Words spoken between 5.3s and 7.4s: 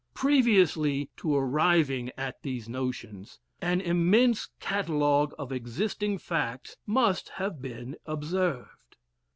of existing facts must